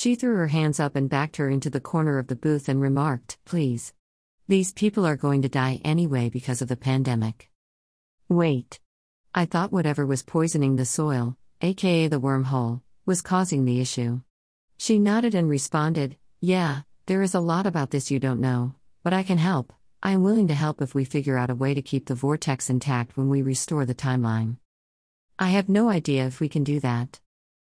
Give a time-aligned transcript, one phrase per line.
[0.00, 2.80] She threw her hands up and backed her into the corner of the booth and
[2.80, 3.92] remarked, Please.
[4.48, 7.50] These people are going to die anyway because of the pandemic.
[8.26, 8.80] Wait.
[9.34, 14.22] I thought whatever was poisoning the soil, aka the wormhole, was causing the issue.
[14.78, 18.72] She nodded and responded, Yeah, there is a lot about this you don't know,
[19.02, 19.70] but I can help.
[20.02, 22.70] I am willing to help if we figure out a way to keep the vortex
[22.70, 24.56] intact when we restore the timeline.
[25.38, 27.20] I have no idea if we can do that.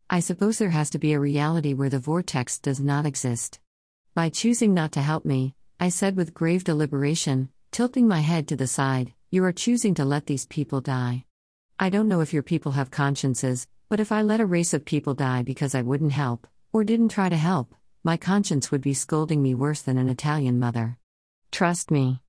[0.07, 3.59] I suppose there has to be a reality where the vortex does not exist.
[4.13, 8.55] By choosing not to help me, I said with grave deliberation, tilting my head to
[8.55, 11.25] the side, You are choosing to let these people die.
[11.79, 14.85] I don't know if your people have consciences, but if I let a race of
[14.85, 18.93] people die because I wouldn't help, or didn't try to help, my conscience would be
[18.93, 20.99] scolding me worse than an Italian mother.
[21.51, 22.21] Trust me.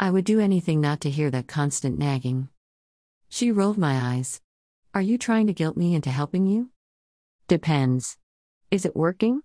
[0.00, 2.48] I would do anything not to hear that constant nagging.
[3.28, 4.40] She rolled my eyes.
[4.94, 6.70] Are you trying to guilt me into helping you?
[7.48, 8.18] Depends.
[8.70, 9.40] Is it working?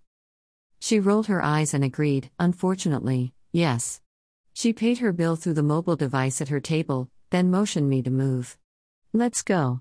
[0.78, 4.02] She rolled her eyes and agreed, unfortunately, yes.
[4.52, 8.10] She paid her bill through the mobile device at her table, then motioned me to
[8.10, 8.58] move.
[9.14, 9.80] Let's go.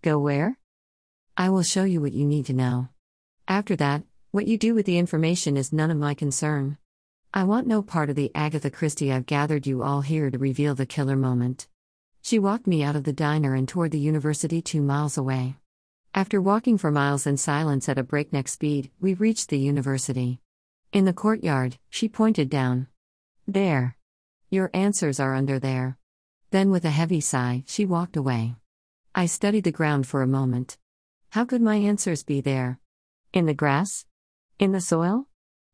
[0.00, 0.58] Go where?
[1.36, 2.88] I will show you what you need to know.
[3.46, 6.78] After that, what you do with the information is none of my concern.
[7.34, 10.74] I want no part of the Agatha Christie I've gathered you all here to reveal
[10.74, 11.68] the killer moment.
[12.22, 15.56] She walked me out of the diner and toward the university two miles away.
[16.16, 20.38] After walking for miles in silence at a breakneck speed, we reached the university.
[20.92, 22.86] In the courtyard, she pointed down.
[23.48, 23.96] There.
[24.48, 25.98] Your answers are under there.
[26.52, 28.54] Then, with a heavy sigh, she walked away.
[29.12, 30.78] I studied the ground for a moment.
[31.30, 32.78] How could my answers be there?
[33.32, 34.06] In the grass?
[34.60, 35.26] In the soil?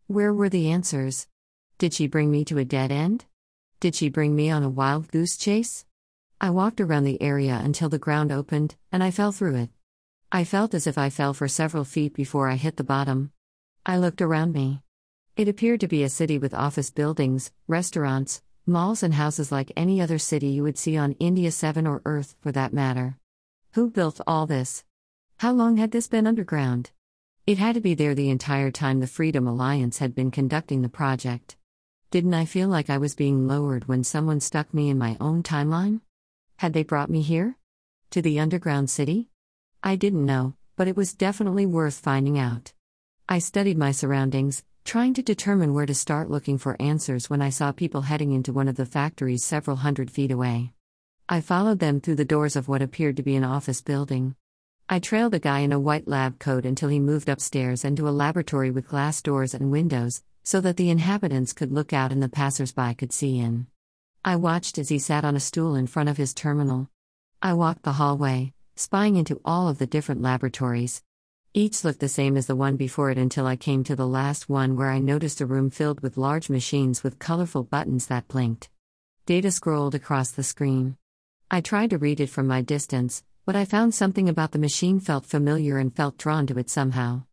[0.07, 1.27] Where were the answers?
[1.77, 3.27] Did she bring me to a dead end?
[3.79, 5.85] Did she bring me on a wild goose chase?
[6.41, 9.71] I walked around the area until the ground opened, and I fell through it.
[10.33, 13.33] I felt as if I fell for several feet before I hit the bottom.
[13.85, 14.81] I looked around me.
[15.37, 20.01] It appeared to be a city with office buildings, restaurants, malls, and houses like any
[20.01, 23.19] other city you would see on India 7 or Earth, for that matter.
[23.73, 24.85] Who built all this?
[25.39, 26.93] How long had this been underground?
[27.45, 30.89] It had to be there the entire time the Freedom Alliance had been conducting the
[30.89, 31.57] project.
[32.13, 35.43] Didn't I feel like I was being lowered when someone stuck me in my own
[35.43, 36.03] timeline?
[36.59, 37.57] Had they brought me here?
[38.11, 39.27] To the underground city?
[39.83, 42.75] I didn't know, but it was definitely worth finding out.
[43.27, 47.49] I studied my surroundings, trying to determine where to start looking for answers when I
[47.49, 50.75] saw people heading into one of the factories several hundred feet away.
[51.31, 54.35] I followed them through the doors of what appeared to be an office building.
[54.87, 58.09] I trailed a guy in a white lab coat until he moved upstairs and to
[58.09, 62.23] a laboratory with glass doors and windows, so that the inhabitants could look out and
[62.23, 63.67] the passersby could see in.
[64.25, 66.91] I watched as he sat on a stool in front of his terminal.
[67.41, 71.03] I walked the hallway, spying into all of the different laboratories.
[71.53, 74.49] Each looked the same as the one before it until I came to the last
[74.49, 78.71] one where I noticed a room filled with large machines with colorful buttons that blinked.
[79.27, 80.97] Data scrolled across the screen.
[81.51, 84.99] I tried to read it from my distance, but I found something about the machine
[84.99, 87.25] felt familiar and felt drawn to it somehow.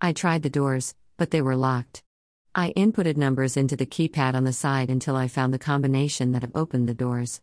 [0.00, 2.02] I tried the doors, but they were locked.
[2.54, 6.50] I inputted numbers into the keypad on the side until I found the combination that
[6.54, 7.40] opened the doors.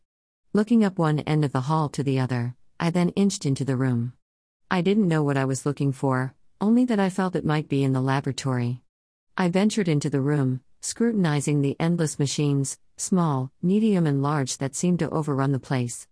[0.51, 3.75] Looking up one end of the hall to the other, I then inched into the
[3.75, 4.13] room.
[4.69, 7.83] I didn't know what I was looking for, only that I felt it might be
[7.83, 8.81] in the laboratory.
[9.35, 14.99] I ventured into the room, scrutinizing the endless machines, small, medium, and large, that seemed
[14.99, 16.07] to overrun the place.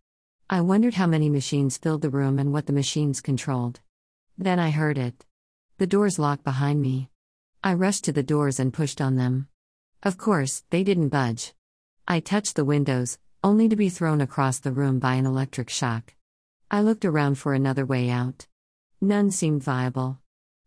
[0.49, 3.79] I wondered how many machines filled the room and what the machines controlled.
[4.37, 5.23] Then I heard it.
[5.77, 7.09] The doors locked behind me.
[7.63, 9.49] I rushed to the doors and pushed on them.
[10.01, 11.53] Of course, they didn't budge.
[12.07, 16.14] I touched the windows, only to be thrown across the room by an electric shock.
[16.71, 18.47] I looked around for another way out.
[18.99, 20.19] None seemed viable.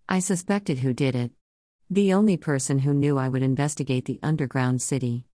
[0.09, 1.33] I suspected who did it.
[1.91, 5.27] The only person who knew I would investigate the underground city.